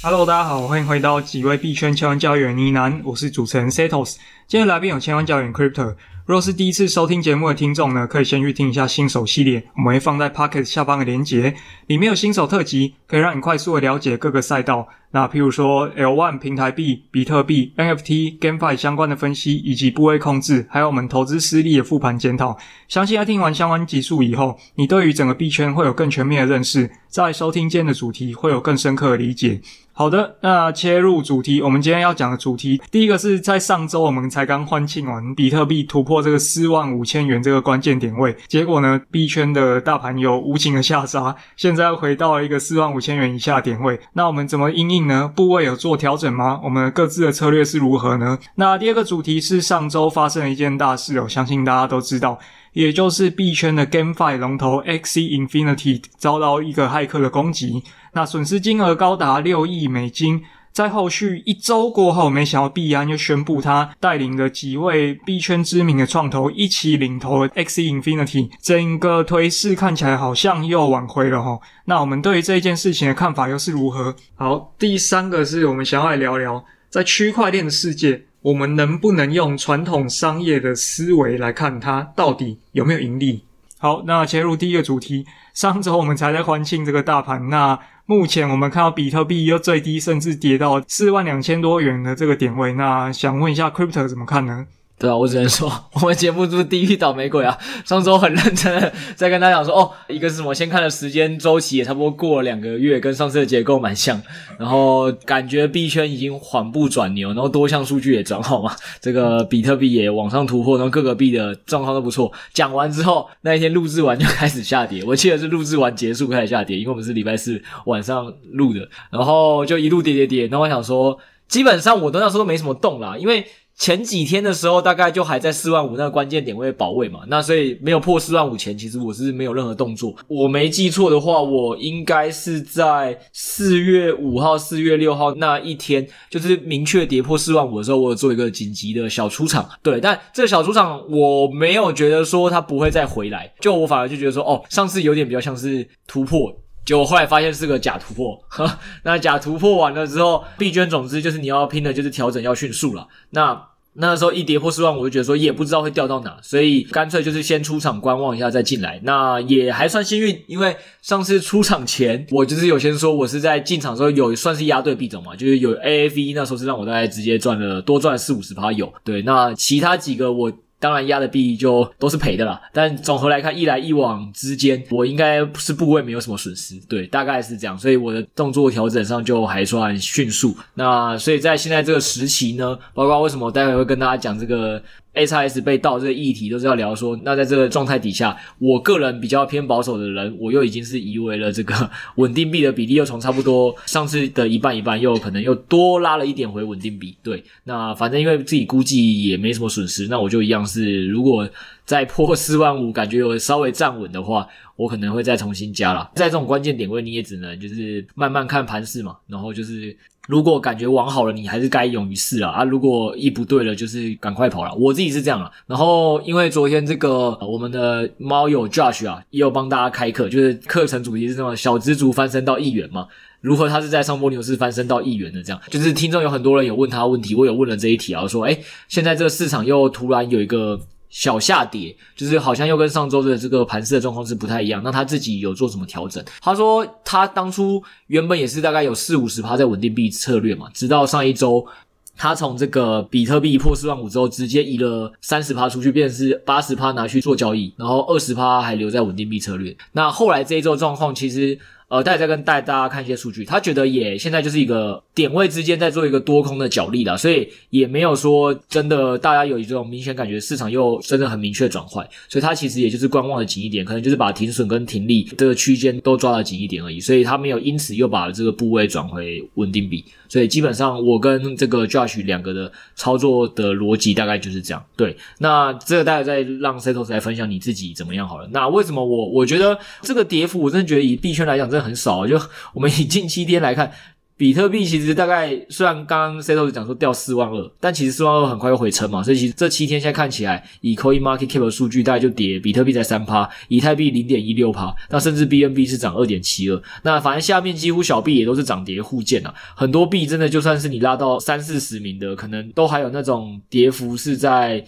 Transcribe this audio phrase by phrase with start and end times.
[0.00, 4.14] Hello，大家好，欢迎回到几位币圈千万教员呢喃，我是主持人 Setos。
[4.46, 5.96] 今天来宾有千万教员 Crypto。
[6.24, 11.52] 若是第一次收听节目的听众呢，可以先去听一下新手系列，我们会放在 Pocket 下方的连结，
[11.88, 14.86] 里面有新手特辑，可以让你快速的了解各个赛道。
[15.10, 22.56] 那譬如说 L1 平台币、比特币、NFT、GameFi 相关的分析，以及部位控制，还有我们投资失利的复盘检讨。
[22.88, 29.60] 相信在听完相关集数以后，你对于整个币圈会有更全面的认识，在收听今天的主题会有更深刻的理解。
[29.92, 43.98] 好的，那切入主题，我们今天要讲的主题，第一个是在上周我们才刚欢庆完比特币突破这个四万五千元这个关键点位，结果呢，币圈的大盘有无情的下杀，现在回到了一个四万五千元以下点位。
[44.12, 45.32] 那我们怎么应应呢？
[45.34, 46.60] 部位有做调整吗？
[46.62, 48.38] 我们各自的策略是如何呢？
[48.54, 52.38] 那第二个主题是上周发生了一件大事哦，相信大家都知道，
[52.72, 57.82] 也就是币圈的 GameFi 龙头 Axie Infinity 遭到一个骇客的攻击。
[58.12, 71.58] 那损失金额高达六亿美金，在后续一周过后，没想到币安又宣布他带领的几位币圈知名的创投一起领投 Axie Infinity，整个颓势看起来好像又挽回了哈。
[71.86, 74.14] 那我们对于这件事情的看法又是如何？
[74.36, 83.44] 好，第三个是我们想要来聊聊，在区块链的世界，我们能不能用传统商业的思维来看它到底有没有盈利？
[83.78, 87.78] 好，那切入第一个主题，上周我们才在欢庆这个大盘，那。
[88.10, 92.72] 目前我们看到比特币又最低，甚至跌到四万两千多元的这个点位。
[92.72, 94.66] 那想问一下，Crypto 怎么看呢？
[94.98, 97.56] 对啊，我只能说，我们节目就是地狱倒霉鬼啊！
[97.84, 100.52] 上周很认真的在跟大家讲说，哦，一个是什么？
[100.52, 104.20] 先看的时间周期，也差不多过了两个月，跟上次的结构蛮像。
[104.58, 108.74] 然后感觉币圈已经缓步转牛，然后多项数据也转好嘛。
[109.00, 112.32] 这个比特币也往上突破，然后各个币的状况都不错。
[112.52, 115.04] 讲完之后，那一天录制完就开始下跌。
[115.04, 118.80] 我记得是录制完结束开始下跌，因为我们是礼拜四晚上录的，
[119.12, 120.48] 然后就一路跌跌跌。
[120.48, 123.46] 然后我想说，基本上我都那时候都没什么动啦，因为。
[123.78, 130.14] 前几天的时候，大概就还在四万五那个关键点位保卫嘛，那所以没有破四万五前，其实我是没有任何动作。
[130.26, 139.68] 我没记错的话，我应该是在四月五号、四月六号那一天，就是明确跌破四万五的时候，我有做一个紧急的小出场。
[139.80, 146.52] 对，但这个小出场我没有觉得说它不会再回来，就我反而就觉得说，哦，上次有点比较像是突破。
[146.88, 153.06] 结果后来发现是个假突破，呵， 那假突破完了之后，币圈总之就是你要拼的就是调整要迅速了。
[153.28, 153.62] 那
[153.92, 158.98] 那时候一跌破四万，我就觉得说也不知道会掉到哪，所以干脆就是先出场观望一下再进来。
[159.02, 168.90] 那也还算幸运，因为上次出场前我就是有先说我是在进场时候有算是压对币种嘛，就是有 AAV 那时候是让我大概直接赚了多赚四五十趴有。
[169.04, 170.50] 对，那其他几个我。
[170.80, 180.56] 当然压的币就都是赔的啦，但总和来看，一来一往之间，我应该是部位没有什么损失，对，大概是这样，所以我的动作调整上就还算迅速。
[180.74, 184.82] 那所以在现在这个时期呢，包括为什么我待会会跟大家讲这个。
[185.18, 197.16] XRS 被盗这个议题都是要聊说，那在这个状态底下，我个人比较偏保守的人，我又已经是移为了这个 稳定币的比例，又从差不多上次的一半一半，又可能又多拉了一点回稳定币。
[197.22, 201.48] 对，那反正因为自己估计也没什么损失，那我就一样是，如果
[201.84, 204.46] 再破四万五，感觉有稍微站稳的话，
[204.76, 206.10] 我可能会再重新加啦。
[206.14, 209.96] 在这种关键点位，你也只能就是慢慢看盘势嘛，然后就是。
[210.28, 212.50] 如果感觉往好了，你还是该勇于试啊！
[212.50, 214.74] 啊，如果一不对了，就是赶快跑了。
[214.74, 215.50] 我自己是这样了。
[215.66, 221.56] 然后，因为昨天这个我们的猫友 Josh 啊，也有帮大家开课，就是课程主题是什么？
[221.56, 223.06] 小资族翻身到一元嘛？
[223.40, 225.42] 如何他是在上波牛市翻身到亿元的？
[225.42, 230.78] 这样，就是听众有很多人有问他问题，我有问了这一题啊，说，诶，现在这个市场又突然有一个。
[231.10, 234.82] 小下跌，就是好像又跟上周的这个盘势的状况是不太一样。
[234.84, 236.22] 那他自己有做什么调整？
[236.40, 241.66] 他说他当初原本也是大概有四五十趴在稳定币策略嘛，直到上一周，
[242.16, 249.76] 他从这个比特币破四万五之后，直接移了三十趴出去，变成是八十趴拿去做交易，然后二十趴还留在稳定币策略。
[249.92, 251.58] 那后来这一周状况其实。
[251.88, 274.84] 呃，大家再跟带大家看一些数据，他觉得也现在就是一个点位之间在做一个多空的角力啦，所以也没有说真的大家有一种明显感觉市场又真的很明确转换，所以他其实也就是观望的紧一点，可能就是把停损跟停利这个区间都抓得紧一点而已，所以他没有因此又把这个部位转回稳定比，所以基本上我跟这个 Josh 两个的操作的逻辑大概就是这样。
[274.96, 278.48] 对，那这个大家再让 Setos 来分享你自己怎么样好了。
[278.52, 282.38] 那为什么我我觉得这个跌幅，我真的觉得以币圈来讲，真的很少，就
[282.74, 283.90] 我们以近七天来看，
[284.38, 304.84] 比特币其实大概虽然刚刚 Setos 讲说掉四万二，但其实四万二很快又回升嘛，所以其实这七天现在看起来，以 Coin Market Cap 的数据大概就跌，比特币才三趴，以太币零点一六趴，那甚至 BNB 是涨二点七二，那反正下面几乎小币也都是涨跌互见啊，很多币真的就算是你拉到三四十名的，可能都还有那种跌幅是在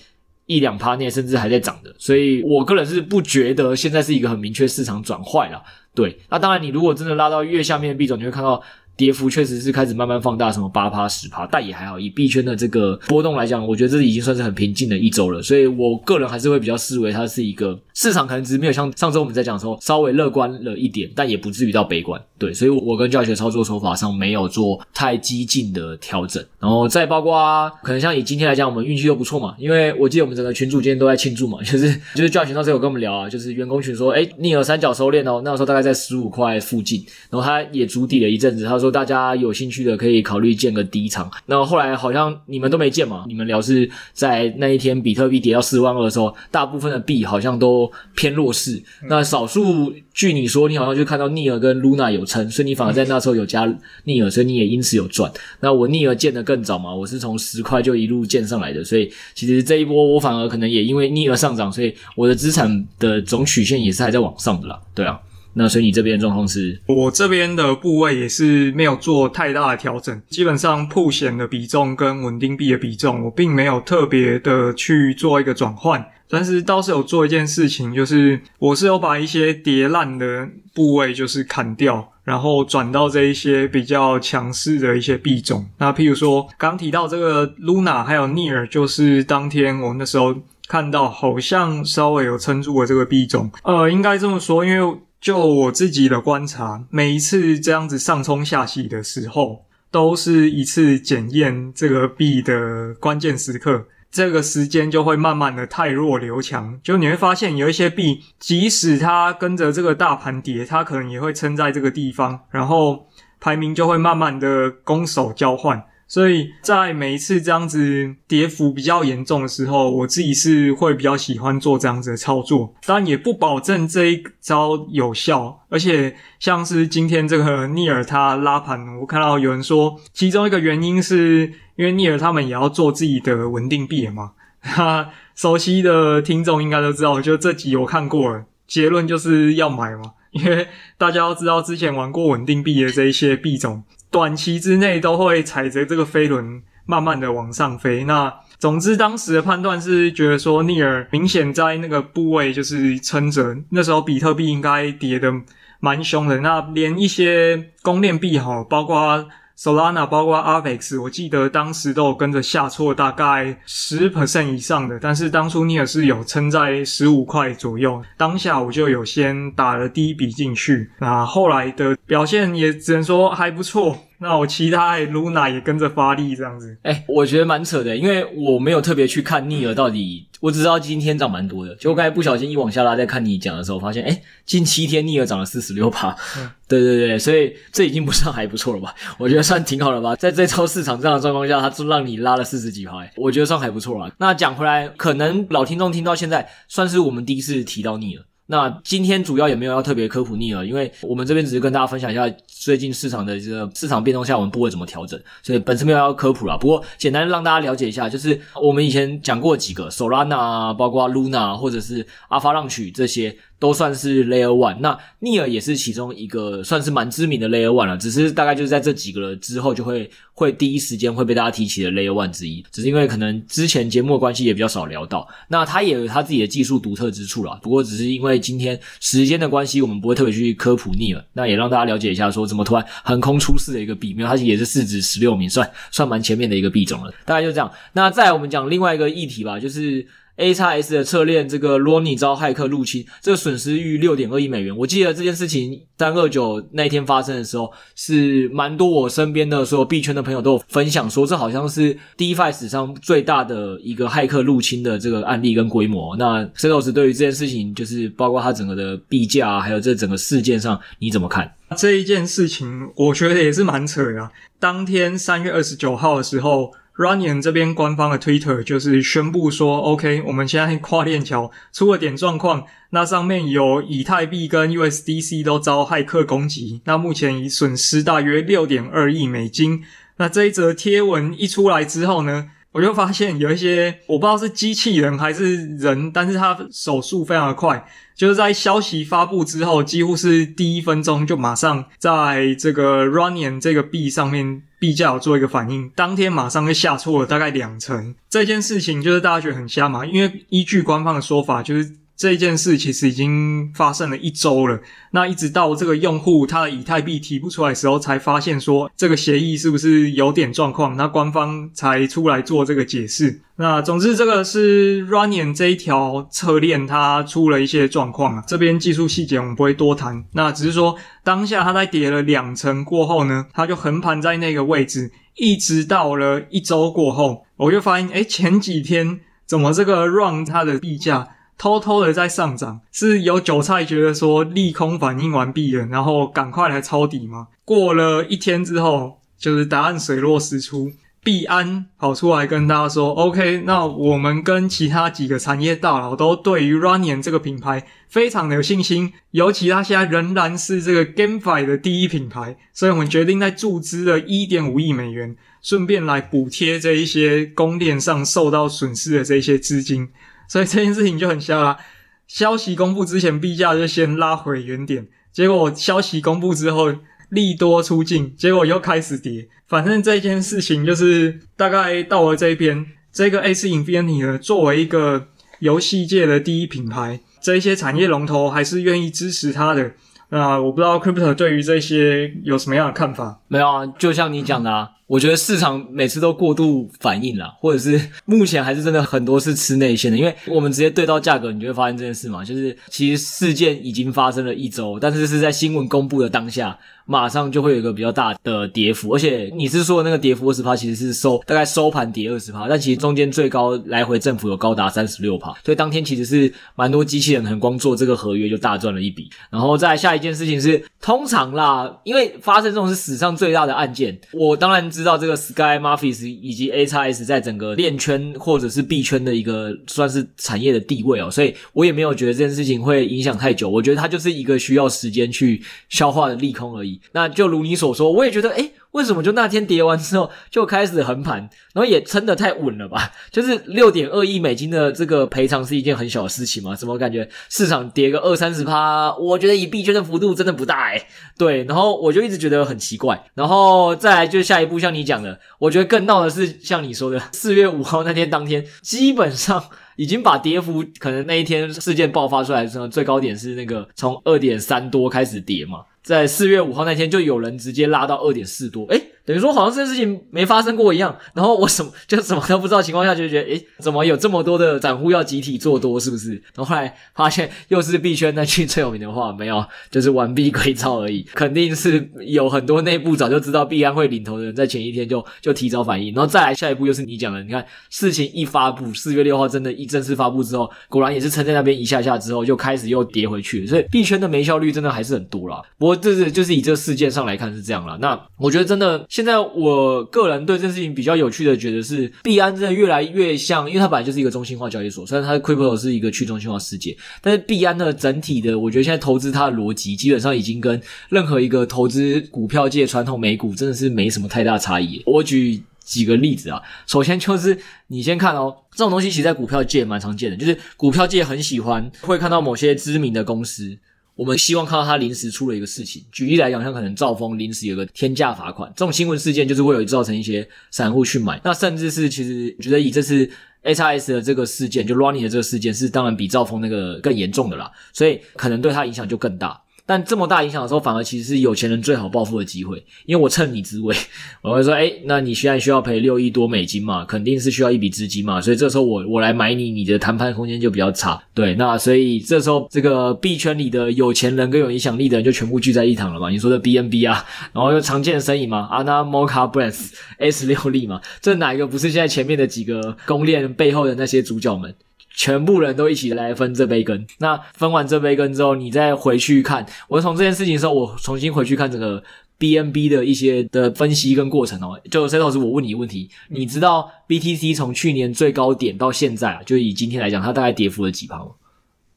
[0.47, 5.61] 一两趴内，甚至还在涨的，所以我个人是不觉得现在是一个很明确市场转坏了，
[5.93, 8.63] 对，那当然你如果真的拉到越下面的币种，你会看到。
[9.01, 11.99] 跌幅确实是开始慢慢放大，什么八趴、十趴，但也还好。
[11.99, 15.43] 以币圈的这个波动来讲，我觉得这已经算是很平静的一周了。
[15.43, 22.21] 所以我个人还是会比较视为它是一个市场，可能只是没有像上周我们在讲的时候稍微乐观了一点，但也不至于到悲观。
[22.37, 26.45] 对，所以我跟教学操作手法上没有做太激进的调整。
[26.59, 43.25] 然后再包括可能像以今天来讲，我们运气又不错嘛，因为我记得我们整个群组今天都在庆祝嘛， 就是就是教学那时有跟我们聊啊，就是员工群说，诶逆尔三角收敛哦，那个时候大概在十五块附近，然后他也筑底了一阵子，他说大家有兴趣的可以考虑建个低仓，那后来好像你们都没建嘛？
[43.29, 48.83] 你们聊是在那一天比特币跌到四万二的时候，大部分的币好像都偏弱势。
[49.09, 53.67] 那少数据你说你好像就看到逆尔跟 Luna 有撑，所以你反而在那时候有加
[54.05, 55.31] 逆尔，所以你也因此有赚。
[55.61, 64.81] 那我逆尔建的更早嘛，我是从十块就一路建上来的，所以其实这一波我反而可能也因为逆尔上涨，所以我的资产的总曲线也是还在往上的啦。
[64.95, 65.19] 对啊。
[65.53, 66.81] 那所以你这边的状况是？
[66.87, 85.67] 我这边的部位也是没有做太大的调整，基本上曝险的比重跟稳定币的比重，我并没有特别的去做一个转换，但是倒是有做一件事情，就是我是有把一些叠烂的部位就是砍掉，然后转到这一些比较强势的一些币种。
[85.79, 90.35] 那譬如说刚提到这个 Luna 还有 Near，就是当天我那时候
[90.69, 94.97] 看到好像稍微有撑住了这个币种，呃，应该这么说，因为。
[95.21, 103.87] 就我自己的观察，每一次这样子上冲下洗的时候，都是一次检验这个币的关键时刻。
[104.11, 113.07] 这个时间就会慢慢的汰弱留强，就你会发现有一些币，即使它跟着这个大盘跌，它可能也会撑在这个地方，然后
[113.39, 115.81] 排名就会慢慢的攻守交换。
[116.11, 125.61] 所以在每一次这样子跌幅比较严重的时候，我自己是会比较喜欢做这样子的操作，但也不保证这一招有效。
[125.69, 134.33] 而且像是今天这个逆尔他拉盘，我看到有人说，其中一个原因是因为逆尔他们也要做自己的稳定币嘛。
[134.63, 140.67] 哈， 熟悉的听众应该都知道，就这集我看过了，结论就是要买嘛，因为
[140.99, 143.85] 大家都知道之前玩过稳定币的这一些币种。
[144.11, 148.05] 短期之内都会踩着这个飞轮慢慢的往上飞。
[148.05, 153.57] 那总之当时的判断是觉得说，尼尔明显在那个部位就是撑着。
[153.71, 155.33] 那时候比特币应该跌的
[155.79, 156.41] 蛮凶的。
[156.41, 159.27] 那连一些公链币哈，包括
[159.61, 164.99] Solana，包括 Avex，我记得当时都有跟着下挫大概十 percent 以上的。
[164.99, 170.91] 但是当初你也是有撑在十五块左右，当下我就有先打了第一笔进去。
[170.99, 173.99] 那后来的表现也只能说还不错。
[174.21, 176.77] 那我期待 Luna 也跟着发力这样子。
[176.83, 181.75] 哎、欸，我觉得蛮扯的，因为我没有特别去看逆儿到底，我只知道今天涨蛮多的。
[181.77, 186.15] 结果刚才不小心一往下拉，在看你讲的时候，发现哎、欸，近七天逆儿涨了四十六趴。
[186.37, 188.95] 嗯，对对对，所以这已经不算还不错了吧？
[189.19, 190.15] 我觉得算挺好了吧？
[190.17, 194.13] 在这超市场这样的状况下，它就让你拉了四十几趴，我觉得算还不错了。
[194.19, 198.25] 那讲回来，可能老听众听到现在，算是我们第一次提到逆尔。
[198.51, 206.57] 那今天主要也没有要特别科普逆尔，因为我们这边只是跟大家分享一下最近市场的这个市场变动下，我们部位怎么调整，所以本身没有要科普啦。
[206.57, 213.37] 不过简单让大家了解一下，就是我们以前讲过几个 Solana，包括 Luna 或者是阿发浪曲这些。
[213.61, 227.61] 都算是 Layer One，那逆尔也是其中一个算是蛮知名的 Layer One 了，只是大概就是在这几个了之后，就会会第一时间会被大家提起的 Layer One 之一，只是因为可能之前节目的关系也比较少聊到，那他也有他自己的技术独特之处啦。
[227.63, 237.71] 不过只是因为今天时间的关系，我们不会特别去科普逆尔，那也让大家了解一下说怎么突然横空出世的一个币，没有，它也是市值十六名，算算蛮前面的一个币种了，大概就这样。
[237.93, 240.07] 那再我们讲另外一个议题吧，就是。
[240.41, 244.75] AXS 的侧链这个 Roni 遭骇客入侵，这个损失逾六点二亿美元。
[244.75, 256.17] 我记得这件事情三二九那天发生的时候，是蛮多我身边的所有币圈的朋友都有分享说，这好像是 DeFi 史上最大的一个骇客入侵的这个案例跟规模。
[256.17, 261.53] 那 Setos 对于这件事情，就是包括它整个的币价啊，还有这整个事件上，你怎么看？
[261.77, 264.31] 这一件事情，我觉得也是蛮扯的啊。
[264.59, 279.83] 当天三月二十九号的时候 Runyon 这边官方的 Twitter 就是宣布说，OK，我们现在跨链桥出了点状况，那上面有以太币跟 USDC 都遭骇客攻击，那目前已损失大约六点二亿美金。
[280.19, 287.85] 那这一则贴文一出来之后呢，我就发现有一些我不知道是机器人还是人，但是他手速非常的快，
[288.15, 298.15] 就是在消息发布之后，几乎是第一分钟就马上在这个 RUNNING 这个币上面币价有做一个反应，当天马上就下挫了大概两成。
[298.29, 302.00] 这件事情就是大家觉得很瞎嘛，因为依据官方的说法就是。
[302.21, 304.79] 这件事其实已经发生了一周了，
[305.13, 313.41] 那一直到这个用户他的以太币提不出来的时候，才发现说这个协议是不是有点状况，那官方才出来做这个解释。
[313.57, 331.27] 那总之，这个是 Runyon 这一条侧链它出了一些状况啊，这边技术细节我们不会多谈，那只是说当下它在跌了两层过后呢，它就横盘在那个位置，一直到了一周过后，我就发现，诶，前几天怎么这个 Run 它的币价
[331.61, 337.49] 偷偷的在上涨，是有韭菜觉得说利空反应完毕了，然后赶快来抄底吗？
[337.67, 340.91] 过了一天之后，就是答案水落石出，
[341.23, 360.09] 币安跑出来跟大家说：“OK，那我们跟其他几个产业大佬都对于 Runyon 这个品牌非常的有信心，尤其他现在仍然是这个 GameFi 的第一品牌，所以我们决定在注资了一点五亿美元，顺便来补贴这一些公链上受到损失的这些资金。”
[360.51, 361.79] 所以这件事情就很瞎啦。
[362.27, 366.93] 消息公布之前，币价就先拉回原点，结果消息公布之后，
[367.29, 369.49] 利多出尽，结果又开始跌。
[369.69, 375.29] 反正这件事情就是大概到了这边，这个 Axie Infinity 呢，作为一个
[375.61, 379.93] 游戏界的第一品牌，这一些产业龙头还是愿意支持它的。
[380.31, 383.41] 那我不知道 Crypto 对于这些有什么样的看法？
[383.47, 384.89] 没有啊，就像你讲的啊。
[385.11, 409.29] 我觉得市场每次都过度反应啦，或者是 目前还是真的很多是吃内线的，因为我们直接对到价格，你就会发现这件事嘛，就是其实事件已经发生了一周，但是是在新闻公布的当下，马上就会有一个比较大的跌幅，而且你是说的那个跌幅二十趴，其实是收大概收盘跌二十趴，但其实中间最高来回振幅有高达三十六趴，所以当天其实是蛮多机器人很光做这个合约就大赚了一笔。
[409.51, 427.01] 然后再下一件事情是，通常啦，因为发生这种是史上最大的案件，我当然知知道这个 Sky Mavis 以及 AXS 在整个链圈或者是币圈的一个算是产业的地位哦，所以我也没有觉得这件事情会影响太久，我觉得它就是一个需要时间去消化的利空而已。
[427.13, 433.13] 那就如你所说，我也觉得，诶，为什么就那天跌完之后就开始横盘，然后也撑得太稳了吧？
[433.31, 436.75] 就是六点二亿美金的这个赔偿是一件很小的事情吗？
[436.75, 439.15] 怎么感觉市场跌个二三十趴？
[439.17, 441.07] 我觉得以币圈的幅度真的不大诶。
[441.39, 443.25] 对，然后我就一直觉得很奇怪。
[443.35, 449.65] 然后再来就下一步，像你讲的，我觉得更闹的是像你说的，四月五号那天当天，基本上
[449.97, 455.85] 已经把跌幅可能那一天事件爆发出来的时候，最高点是那个从二点三多开始跌嘛。
[456.03, 461.17] 在四月五号那天，就有人直接拉到二点四多，诶等于说好像这件事情没发生过一样。
[461.35, 466.33] 然后我什么就什么都不知道情况下，就觉得诶怎么有这么多的散户要集体做多，是不是？
[466.55, 471.23] 然后后来发现又是币圈那句最有名的话，没有，就是完璧归赵而已。
[471.35, 476.15] 肯定是有很多内部早就知道币安会领头的人，在前一天就就提早反应。
[476.15, 483.67] 然后再来下一步，又是你讲的，你看事情一发布，四月六号真的一正式发布之后，果然也是撑在那边一下下之后，就开始又跌回去。
[483.67, 485.63] 所以币圈的没效率真的还是很多啦。
[485.79, 487.99] 不过这是就是以这个事件上来看是这样啦。
[488.01, 489.07] 那我觉得真的。
[489.11, 505.03] 现在我个人对这件事情比较有趣的觉得是，币安真的越来越像，因为它本来就是一个中心化交易所，虽然它的 Crypto 是一个去中心化世界，但是币安的整体的，我觉得现在投资它的逻辑基本上已经跟任何一个投资股票界传统美股真的是没什么太大差异。
[505.05, 513.77] 我举几个例子啊，首先就是你先看哦，这种东西其实在股票界蛮常见的，就是股票界很喜欢会看到某些知名的公司。
[514.15, 521.41] 我们希望看到他临时出了一个事情，举例来讲，像可能兆丰临时有个天价罚款，这种新闻事件就是会有造成一些散户去买。
[521.45, 523.29] 那甚至是其实觉得以这次
[523.65, 529.61] AXS 的这个事件，就 Running 的这个事件是当然比兆丰那个更严重的啦，所以可能对他影响就更大。
[529.91, 533.93] 但这么大影响的时候，反而其实是有钱人最好报复的机会，因为我趁你之危，
[534.41, 554.73] 我会说，诶，那你现在需要赔六亿多美金嘛，肯定是需要一笔资金嘛，所以这时候我我来买你，你的谈判空间就比较差，对，那所以这时候这个币圈里的有钱人跟有影响力的人就全部聚在一堂了嘛，你说的 BNB 啊，然后又常见的身影嘛，Ana m o c a Brands S 六力嘛，这哪一个不是现在前面的几个公链背后的那些主角们？
[555.13, 557.07] 全部人都一起来分这杯羹。
[557.19, 562.03] 那分完这杯羹之后，你再回去看，我从这件事情的时候，我重新回去看这个
[562.39, 564.81] BNB 的一些的分析跟过程哦。
[564.91, 571.21] 就 Setos，我问你一个问题，你知道 BTC 从去年最高点到现在啊，就以今天来讲，它大概跌幅了几趴？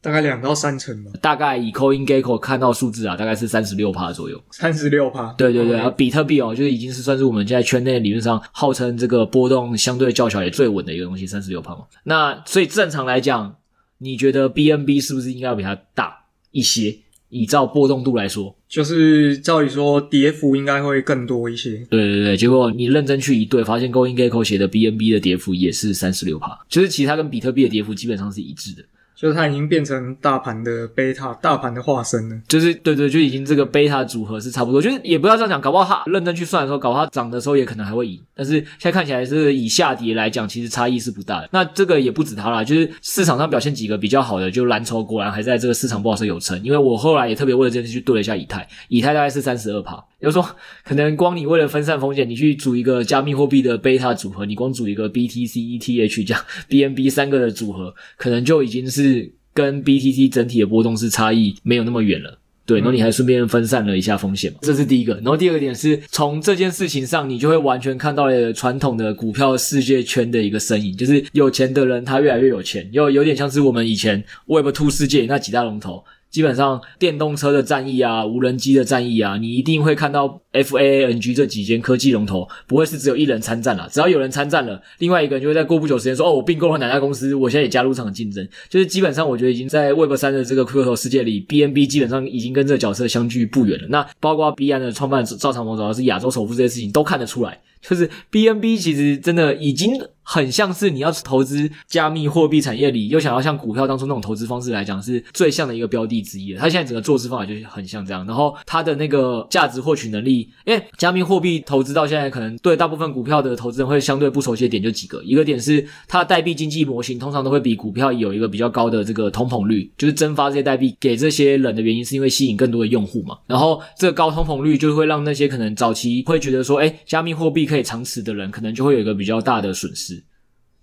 [0.04, 1.12] 大概两到三成吧。
[1.22, 4.40] 大概以 CoinGecko 看到数字啊，大概是三十六趴左右。
[4.52, 5.34] 三十六趴。
[5.38, 11.86] 对对对，然后比特币哦，就是已经是算是我们现在圈内理论上号称这个波动相对较小也最稳的一个东西，三十六趴嘛。
[12.04, 13.56] 那所以正常来讲，
[14.00, 16.98] 你觉得 BNB 是不是应该要比它大一些？
[17.36, 21.78] 以照波动度来说，就是照理说跌幅应该会更多一些。
[21.90, 28.84] 对对对，结果你认真去一对，发现 CoinGecko 写的 BNB 的跌幅也是三十六趴，就是其实它跟比特币的跌幅基本上是一致的。
[29.24, 32.36] 就是它已经变成大盘的贝塔，大盘的化身了。
[32.46, 34.82] 就是对对，就已经这个贝塔组合是差不多。
[34.82, 38.22] 就是也不要这样讲，搞不好它认真去算的时候，搞不好它涨的时候也可能还会赢。
[38.36, 41.48] 但是现在看起来是以下跌来讲，其实差异是不大的。
[41.54, 46.62] 那这个也不止它啦，就是市场上表现几个比较好的，就蓝筹果然还在这个市场不好时有撑。
[46.62, 50.04] 因为我后来也特别为了这件事去对了一下以太，以太大概是三十二趴。
[50.24, 50.44] 比如说，
[50.84, 59.34] 可能光你为了分散风险，你去组一个加密货币的贝塔组合，你光组一个 BTC、ETH 这样 BNB 三个的组合，可能就已经是。
[59.56, 65.14] 跟 BTC 整体的波动是差异没有那么远了，对，然后你还顺便分散了一下风险嘛，这是第一个。
[65.18, 76.04] 然后第二个点是从这件事情上，你就会完全看到了传统的股票世界圈的一个身影，就是有钱的人他越来越有钱，又有点像是我们以前 Web Two 世界那几大龙头。
[76.34, 83.88] 基本上，电动车的战役啊，无人机的战役啊，你一定会看到 FAANG 这几间科技龙头，不会是只有一人参战啦。
[83.92, 93.88] 只要有人参战了，另外一个人就会在过不久时间说：“哦，我并购了哪家公司，我现在也加入这场竞争。”就是基本上，我觉得已经在 Web 三的这个 Crypto 世界里，BNB 基本上已经跟这个角色相距不远了。
[93.90, 99.94] 那包括 B N 的创办赵长鹏，主要是亚洲首富这些事情都看得出来，就是 BNB 其实真的已经。
[100.26, 106.60] 很像是你要投资加密货币产业里，又想要像股票当初那种投资方式来讲，是最像的一个标的之一了。
[106.62, 123.38] 它现在整个做事方法就很像这样，然后它的那个价值获取能力，因为加密货币投资到现在，可能对大部分股票的投资人会相对不熟悉的点就几个，一个点是它的代币经济模型通常都会比股票有一个比较高的这个通膨率，就是增发这些代币给这些人的原因是因为吸引更多的用户嘛。
[123.46, 130.24] 然后这个高通膨率就会让那些可能早期会觉得说，诶，加密货币可以长持的人，可能就会有一个比较大的损失。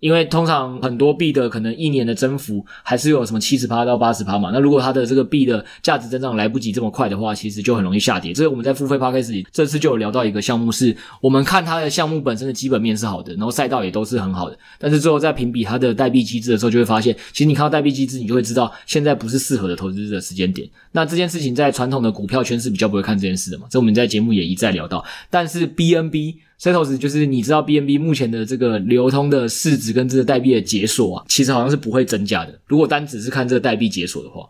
[0.00, 8.32] 因为通常很多币的可能一年的增幅还是有什么七十趴到八十趴嘛，那如果它的这个币的价值增长来不及这么快的话，其实就很容易下跌。
[8.32, 20.66] 这个我们在付费 Podcast 里这次就有聊到一个项目是，我们看它的项目本身的基本面是好的，然后赛道也都是很好的，但是最后在评比它的代币机制的时候，就会发现，其实你看到代币机制，你就会知道现在不是适合的投资者时间点。
[20.92, 26.36] 那这件事情在传统的股票圈是比较不会看这件事的嘛，这我们在节目也一再聊到，但是 BNB。
[26.60, 32.60] Setos 就是你知道 BNB 目前的这个流通的市值跟这个代币的解锁啊，其实好像是不会增加的。
[32.66, 34.46] 如果单只是看这个代币解锁的话，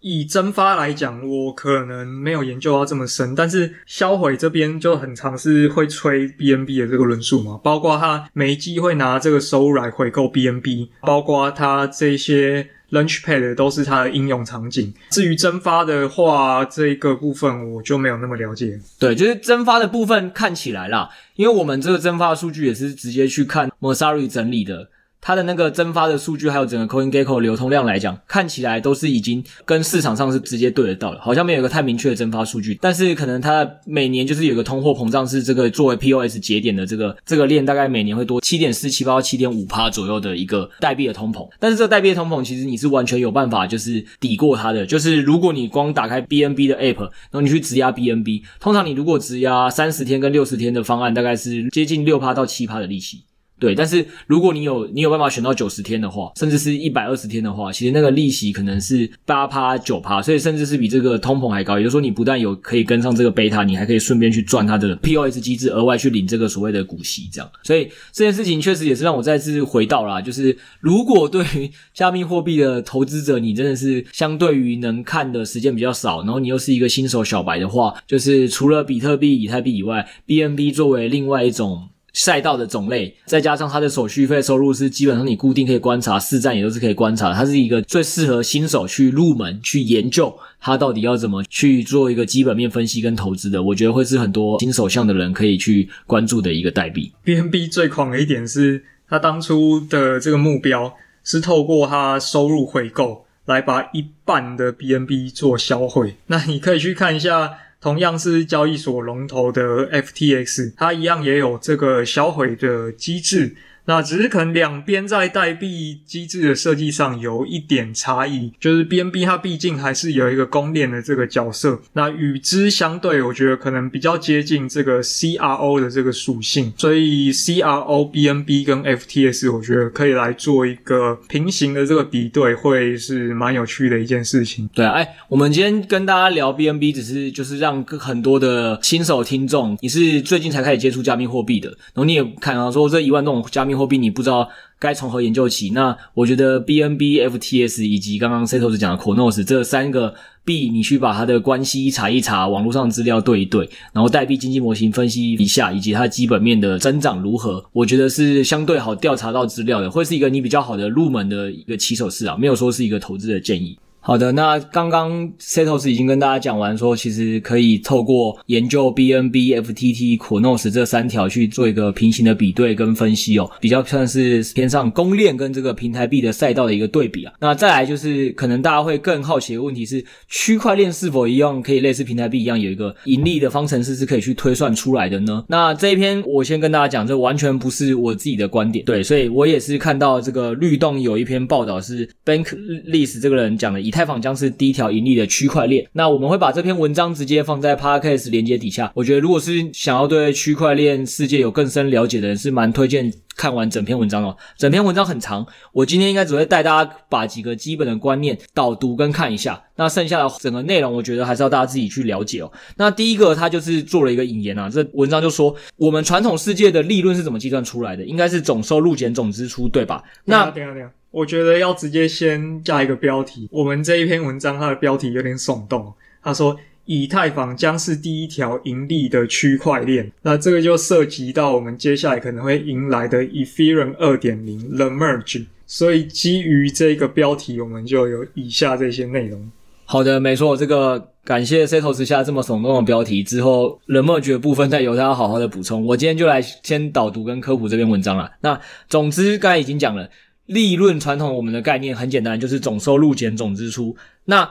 [0.00, 3.34] 以增发来讲，我可能没有研究到这么深。
[3.34, 12.68] 但是销毁这边就很常是会吹 BNB 的这个轮数嘛，包括他没机会拿这个收入来回购 BNB，包括他这些。
[12.94, 14.94] Launchpad 都是它的应用场景。
[15.10, 18.80] 至于蒸发的话，这个部分我就没有那么了解。
[18.98, 24.88] 对，就是蒸发的部分看起来啦，因为我们这个蒸发数据也是直接去看 Messari 整理的。
[25.24, 32.78] 它的那个蒸发的数据，还有整个 CoinGecko 流通量来讲，看起来都是已经跟市场上是直接对得到了，好像没有一个太明确的蒸发数据。
[32.82, 41.48] 但是可能它每年就是有一个通货膨胀，是这个作为 POS 节点的这个这个链，大概每年会多七点四七八到七点五趴左右的一个代币的通膨。
[41.58, 44.84] 但是这个代币的通膨，其实你是完全有办法就是抵过它的。
[44.84, 53.24] 就是如果你光打开 BNB 的 App，然后你去质押 BNB，通常你如果质押三十天跟六十天的方案，大概是接近六趴到七趴的利息。
[53.58, 61.78] 对，但是如果你有你有办法选到九十天的话，甚至是一百二十天的话，其实那个利息可能是八趴九趴，所以甚至是比这个通膨还高。
[61.78, 67.50] 也就是说，你不但有可以跟上这个贝塔，你还可以顺便去赚它的 POS 机制，额外去领这个所谓的股息，这样。
[67.62, 81.88] 所以这件事情确实也是让我再次回到啦，就是如果对于加密货币的投资者，你真的是相对于能看的时间比较少，然后你又是一个新手小白的话，就是除了比特币、以太币以外，BNB 作为另外一种。
[82.14, 97.12] 赛道的种类，再加上它的手续费收入是基本上你固定可以观察，市占也都是可以观察，它是一个最适合新手去入门去研究它到底要怎么去做一个基本面分析跟投资的，我觉得会是很多新手向的人可以去关注的一个代币。
[97.24, 106.14] BNB 最狂的一点是，它当初的这个目标是透过它收入回购来把一半的 BNB 做销毁。
[106.28, 107.58] 那你可以去看一下。
[107.84, 113.54] 同样是交易所龙头的 FTX，它一样也有这个销毁的机制。
[113.86, 134.66] 那只是可能两边在代币机制的设计上有一点差异，就是 BNB 它毕竟还是有一个公链的这个角色，那与之相对，我觉得可能比较接近这个 CRO 的这个属性，所以 CRO BNB 跟 FTS 我觉得可以来做一个平行的这个比对，会是蛮有趣的一件事情。
[134.72, 143.73] 对啊，哎，我们今天跟大家聊 BNB，只是就是让很多的新手听众，你是最近才开始接触加密货币的，然后你也看到说这一万种加密。
[143.76, 145.70] 货币你不知道该从何研究起？
[145.70, 163.78] 那我觉得 BNB、FTS 以及刚刚 Setos 讲的 c o r n o s 这三个币，你去把它的关系查一查，网络上资料对一对，然后代币经济模型分析一下，以及它基本面的增长如何，我觉得是相对好调查到资料的，会是一个你比较好的入门的一个起手式啊，没有说是一个投资的建议。
[164.06, 177.32] 好的，那刚刚 Setos 已经跟大家讲完说，其实可以透过研究 BNB、FTT、Cronos 这三条去做一个平行的比对跟分析哦，比较算是偏上公链跟这个平台币的赛道的一个对比啊。
[177.40, 185.42] 那再来就是可能大家会更好奇的问题是，区块链是否一样可以类似平台币一样有一个盈利的方程式是可以去推算出来的呢？
[185.48, 192.44] 那这一篇我先跟大家讲，这完全不是我自己的观点，对，所以我也是看到这个律动有一篇报道是 Bank
[192.86, 193.93] List 这个人讲的一。
[193.94, 195.88] 太坊将是第一条盈利的区块链。
[195.92, 198.90] 那我们会把这篇文章直接放在 Podcast 连接底下。
[198.94, 204.36] 我觉得，如果是想要对区块链世界有更深了解的人，是蛮推荐看完整篇文章的。
[204.58, 209.62] 整篇文章很长，我今天应该只会带大家把几个基本的观念导读跟看一下。
[209.76, 212.50] 那剩下的整个内容，我觉得还是要大家自己去了解哦。
[212.76, 218.04] 那第一个，他就是做了一个引言啊，这文章就说，我们传统世界的利润是怎么计算出来的？
[218.04, 220.02] 应该是总收入减总支出，对吧？
[220.24, 220.90] 那等下等下。
[221.14, 223.48] 我觉得要直接先加一个标题。
[223.52, 225.94] 我们这一篇文章它的标题有点耸动。
[226.20, 235.46] 他说：“以太坊将是第一条盈利的区块链。”那这个就涉及到我们接下来可能会迎来的 Ethereum 2.0 The Merge。
[235.66, 239.48] 所以基于这个标题，我们就有以下这些内容。
[239.84, 245.86] 好的，没错，这个感谢 Setos 下这么耸动的标题之后，The Merge 的部分再由他好好的补充。
[245.86, 248.32] 我今天就来先导读跟科普这篇文章了。
[248.40, 250.10] 那总之刚才已经讲了。
[250.46, 253.96] 利润传统我们的概念很简单，就是总收入减总支出。
[254.26, 254.50] 那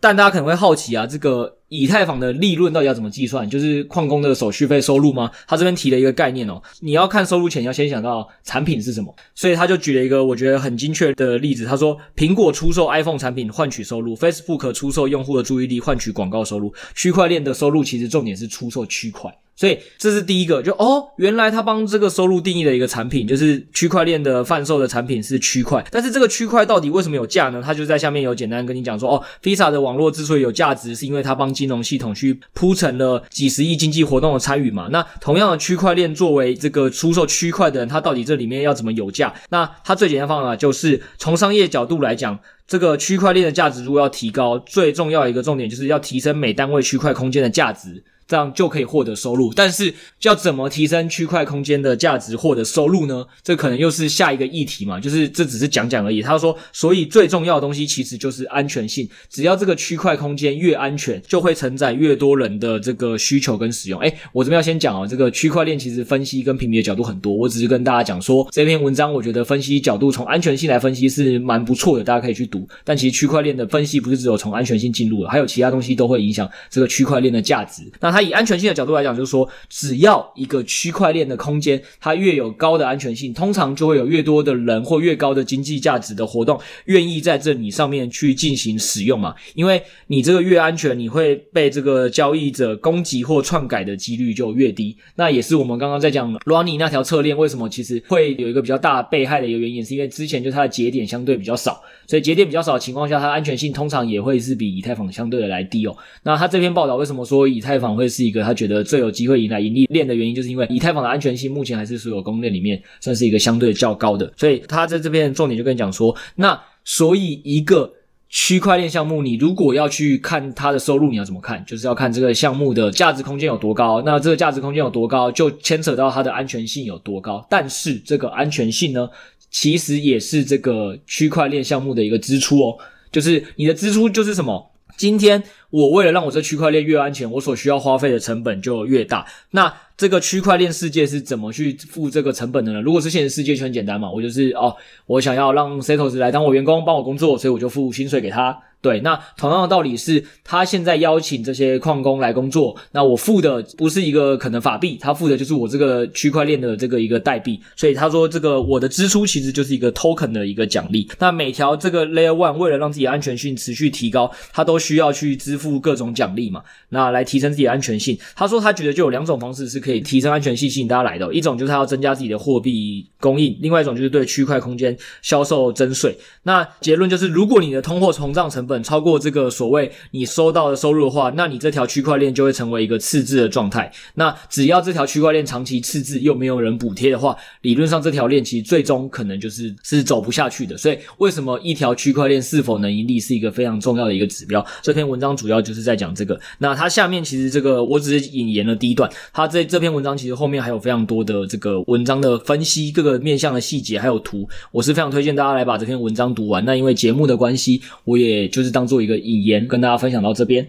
[0.00, 3.48] 但大家可能会好奇啊，这个以太坊的利润到底要怎么计算？
[3.48, 5.30] 就是矿工的手续费收入吗？
[5.46, 11.64] 他这边提了一个概念哦，你要看收入前要先想到产品是什么，所以他就举了一个我觉得很精确的例子。
[11.64, 19.32] 他说，苹果出售 iPhone 产品换取收入，Facebook 出售用户的注意力换取广告收入，区块链的收入其实重点是出售区块。
[19.62, 25.86] 所以这是第一个，就哦，原来他帮这个收入定义的一个产品，就是区块链的贩售的产品是区块。
[25.88, 27.62] 但是这个区块到底为什么有价呢？
[27.64, 34.88] 他就在下面有简单跟你讲说，哦，Visa 的网络之所以有价值，是因为它帮金融系统去铺陈了几十亿经济活动的参与嘛。
[34.90, 39.32] 那同样的区块链作为这个出售区块的人，他到底这里面要怎么有价？
[39.50, 48.02] 那他最简单方法就是从商业角度来讲，这个区块链的价值如果要提高，最重要一个重点就是要提升每单位区块空间的价值。
[48.32, 49.92] 这样就可以获得收入，但是
[50.22, 53.26] 要怎么提升区块空间的价值，获得收入呢？
[53.42, 54.98] 这可能又是下一个议题嘛。
[54.98, 56.22] 就是这只是讲讲而已。
[56.22, 59.06] 他说，所以最重要的东西其实就是安全性。
[59.28, 64.00] 只要这个区块空间越安全，就会承载越多人的这个需求跟使用。
[64.00, 67.34] 诶，我这边要先讲哦，这个区块链其实分析跟评比的角度很多。
[67.34, 72.66] 我只是跟大家讲说，这篇文章我觉得分析角度从安全性来分析是蛮不错的，大家可以去读。
[72.82, 77.82] 但其实区块链的分析不是只有从安全性进入的，还有其他东西都会影响这个区块链的价值。
[78.00, 89.34] 那它以安全性的角度来讲，就是说，只要一个区块链的空间，它越有高的安全性，通常就会有越多的人或越高的经济价值的活动愿意在这里上面去进行使用嘛。
[89.54, 94.96] 因为你这个越安全，你会被这个交易者攻击或篡改的几率就越低。
[95.16, 105.96] 那也是我们刚刚在讲 Ronnie 那条侧链为什么其实会有一个比较大被害的一个原因，是因为之前就它的节点相对比较少，所以节点比较少的情况下，它安全性通常也会是比以太坊相对的来低哦。
[106.22, 117.92] 那他这篇报道为什么说以太坊会会是一个他觉得最有机会迎来盈利链的原因，就是因为以太坊的安全性目前还是所有公链里面算是一个相对较高的，所以他在这边重点就跟你讲说，那所以一个
[118.28, 121.62] 区块链项目，你如果要去看它的收入，你要怎么看？
[121.66, 124.00] 就是要看这个项目的价值空间有多高。
[124.06, 127.46] 那这个价值空间有多高，就牵扯到它的安全性有多高。
[127.50, 129.06] 但是这个安全性呢，
[129.50, 132.78] 其实也是这个区块链项目的一个支出哦，
[133.12, 134.71] 就是你的支出就是什么？
[134.96, 139.26] 今天我为了让我这区块链越安全，我所需要花费的成本就越大。
[139.50, 142.80] 那这个区块链世界是怎么去付这个成本的呢？
[142.80, 144.76] 如果是现实世界就很简单嘛，我就是哦，
[145.06, 148.58] 我想要让 Setos 来当我员工，帮我工作，所以我就付薪水给他。
[148.82, 161.08] 对，那同样的道理是，他现在邀请这些矿工来工作，那我付的不是一个可能法币，他付的就是我这个区块链的这个一个代币，所以他说这个我的支出其实就是一个 token 的一个奖励。
[161.20, 168.18] 那每条这个 layer one 为了让自己安全性持续提高，他都需要去支付各种奖励嘛，那来提升自己的安全性。
[168.34, 176.18] 他说他觉得就有两种方式是可以提升安全性吸引大家来的，一种就是他要增加自己的货币供应，另外一种就是对区块空间销售征税。
[176.42, 183.90] 那结论就是，如果你的通货膨胀成本超过这个所谓你收到的收入的话，那你这条区块链就会成为一个赤字的状态。
[184.14, 190.78] 那只要这条区块链长期赤字又没有人补贴的话，理论上这条链其实最终可能就是是走不下去的。
[190.78, 194.64] 所以为什么一条区块链是否能盈利是一个非常重要的一个指标？
[194.80, 196.38] 这篇文章主要就是在讲这个。
[196.58, 206.64] 那它下面其实这个我只是引言了第一段，它这这篇文章其实后面还有非常多的这个文章的分析，各个面向的细节还有图，我是非常推荐大家来把这篇文章读完。
[206.64, 210.64] 那因为节目的关系，我也就就是当做一个引言跟大家分享到这边。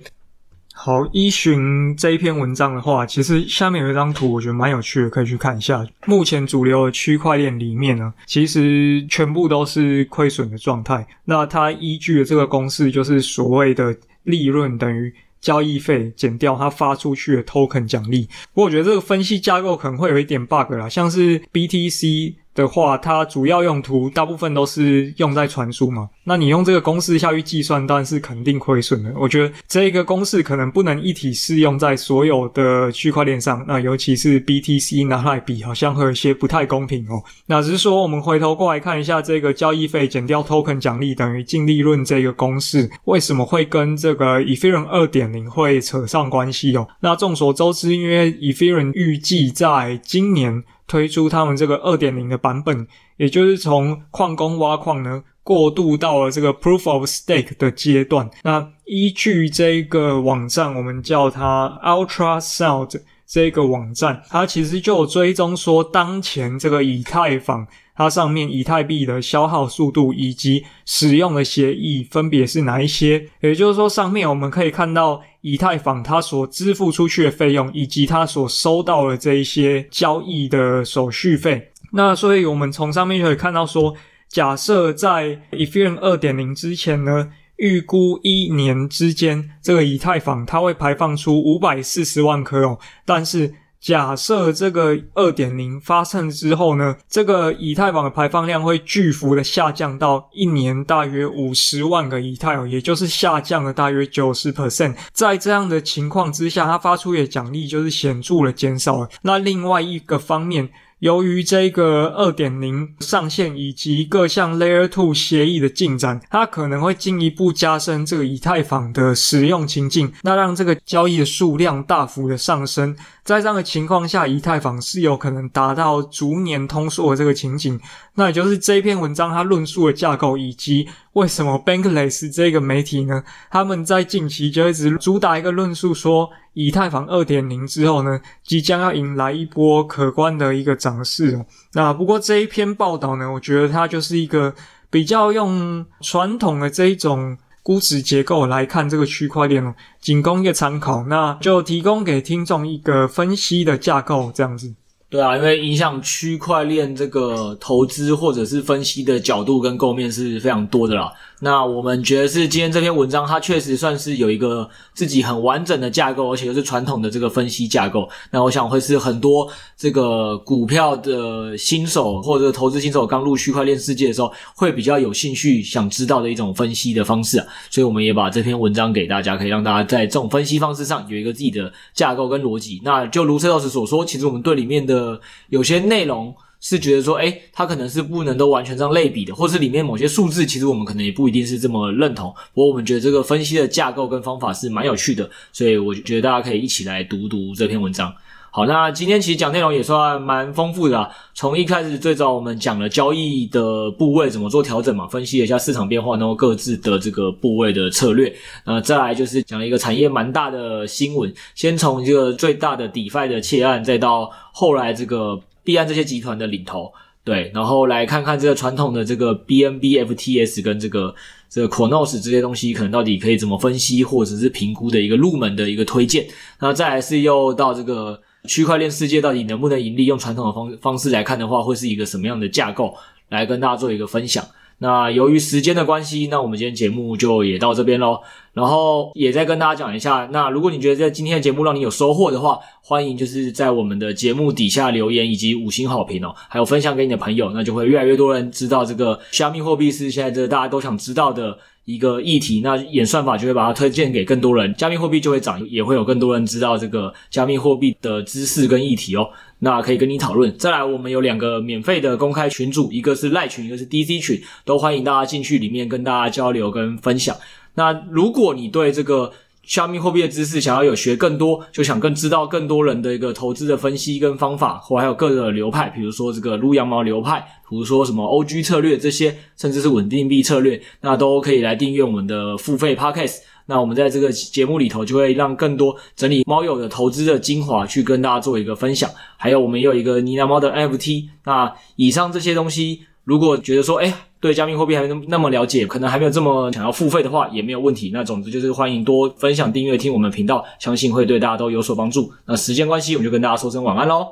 [0.74, 5.88] 好，依循这一篇文章的话，其实下面有一张图，我觉得蛮有趣的，可以去看一下。
[6.08, 11.06] 目前主流的区块链里面呢，其实全部都是亏损的状态。
[11.26, 18.28] 那它依据的这个公式，就是所谓的利润等于交易费减掉它发出去的 token 奖励。
[18.52, 22.34] 不过我觉得这个分析架构可能会有一点 bug 啦，像是 BTC。
[22.54, 26.10] 的话，它主要用途大部分都是用在传输嘛。
[26.24, 29.14] 那你用这个公式下去计算，当然是肯定亏损的。
[29.18, 33.64] 我觉得这个公式可能不能一体适用在所有的区块链上。
[33.68, 37.22] 那尤其是 BTC 拿来比，好像会有些不太公平哦。
[37.48, 46.88] 那只是说，我们回头过来看一下这个交易费减掉 token 奖励等于净利润这个公式，为什么会跟这个 Ethereum 2.0会扯上关系哦？
[47.02, 50.64] 那众所周知，因为 Ethereum 预计在今年。
[50.88, 58.30] 推出他们这个二点零的版本，也就是从矿工挖矿呢，过渡到了这个 Proof of Stake 的阶段。
[58.44, 73.28] 那依据这个网站，我们叫它 Ultrasound 这个网站，它其实就有追踪说，当前这个以太坊它上面以太币的消耗速度以及使用的协议分别是哪一些。
[73.42, 75.22] 也就是说，上面我们可以看到。
[75.46, 83.94] 以太坊它所支付出去的费用，以及它所收到的这一些交易的手续费，那所以我们从上面就可以看到说，
[84.30, 93.54] 假设在 Ethereum 2.0之前呢，预估一年之间这个以太坊它会排放出五百四十万颗哦，但是。
[93.84, 104.96] 假设这个二点零发生之后呢，这个以太坊的排放量会巨幅的下降到一年大约五十万个以太哦，也就是下降了大约九十 percent。
[105.12, 109.10] 在这样的情况之下，它发出的奖励就是显著的减少了。
[109.24, 110.70] 那另外一个方面。
[111.00, 122.96] 由于这个二点零上线以及各项 Layer Two 协议的进展，它可能会进一步加深这个以太坊的使用情境，那让这个交易的数量大幅的上升。
[123.24, 127.80] 在这样的情况下，以太坊是有可能达到逐年通缩的这个情景。
[128.16, 136.30] 那也就是这篇文章它论述的架构，以及为什么 Bankless 这个媒体呢，他们在近期就一直主打一个论述说。
[136.56, 141.44] 以太坊二点零之后呢，即将要迎来一波可观的一个涨势。
[141.72, 144.54] 那不过这一篇报道呢，我觉得它就是一个
[144.92, 151.04] 比较用传统的这一种估值结构来看这个区块链哦，仅供一个参考。
[151.06, 154.74] 那就提供给听众一个分析的架构，这样子。
[155.10, 161.12] 对啊，因为影响区块链这个投资或者是分析的角度跟构面是非常多的啦。
[161.44, 168.08] 那我们觉得是今天这篇文章，它确实算是有一个自己很完整的架构，而且又是传统的这个分析架构。
[168.32, 177.46] 那我想会是很多这个股票的新手或者投资新手刚入区块链世界的时候，会比较有兴趣想知道的一种分析的方式。
[177.70, 182.82] 所以我们也把这篇文章给大家，可以让大家在这种分析方式上有一个自己的架构跟逻辑。
[182.86, 186.34] 那就如车老师所说，其实我们对里面的有些内容。
[186.66, 192.34] 是觉得说，诶，它可能是不能都完全这样类比的，或是里面某些数字，其实我们可能也不一定是这么认同。
[192.54, 198.14] 不过我们觉得这个分析的架构跟方法是蛮有趣的，所以我觉得大家可以一起来读读这篇文章。
[198.50, 208.34] 好，那今天其实讲内容也算蛮丰富的，从一开始最早我们讲了交易的部位怎么做调整嘛，分析了一下市场变化，然后各自的这个部位的策略。
[208.66, 215.38] 那再来就是讲了一个产业蛮大的新闻，先从这个最大的 DeFi 的窃案，再到后来这个。
[215.64, 216.92] 币安这些集团的领头，
[217.24, 221.16] 对，然后来看看这个传统的这个 BNB FTS 跟这个
[221.50, 226.28] 这个 Cronos 这些东西，可能到底可以怎么分析，或者是评估的一个入门的一个推荐。
[226.60, 230.06] 那再来是又到这个区块链世界到底能不能盈利？
[230.06, 232.96] 用传统的方方式来看的话，会是一个什么样的架构？
[233.30, 234.46] 来跟大家做一个分享。
[234.80, 238.20] 那由于时间的关系，那我们今天节目就也到这边喽。
[238.54, 252.62] 然后也再跟大家讲一下，那如果你觉得在今天的节目让你有收获的话，欢迎就是在我们的节目底下留言以及五星好评哦，还有分享给你的朋友，那就会越来越多人知道这个加密货币是现在这大家都想知道的一个议题。
[252.64, 259.28] 那演算法就会把它推荐给更多人，加密货币就会涨，也会有更多人知道这个加密货币的知识跟议题哦。
[259.64, 260.54] 那可以跟你讨论。
[260.58, 267.34] 再来，我们有两个免费的公开群组，一个是赖群，一个是 DC 群，都欢迎大家进去里面跟大家交流跟分享。
[267.76, 269.32] 那如果你对这个
[269.66, 283.38] 加密货币的知识想要有学更多，就想更知道更多人的一个投资的分析跟方法，或还有各个流派，比如说这个撸羊毛流派，比如说什么 OG 策略这些，甚至是稳定币策略，那都可以来订阅我们的付费 Podcast。
[283.66, 289.10] 那我们在这个节目里头，就会让更多整理猫友的投资的精华，去跟大家做一个分享。
[289.38, 291.30] 还有我们也有一个呢喃猫的 NFT。
[291.46, 294.14] 那以上这些东西，如果觉得说，哎。
[294.44, 298.12] 对加密货币还没那么了解，可能还没有这么想要付费的话，也没有问题。
[298.14, 302.30] 那总之就是欢迎多分享、订阅、听我们频道，相信会对大家都有所帮助。
[302.46, 304.28] 那时间关系，我们就跟大家说声晚安喽。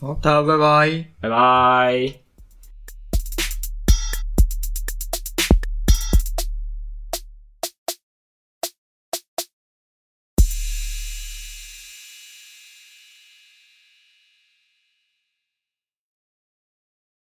[0.00, 2.25] 好，大家拜拜，拜拜。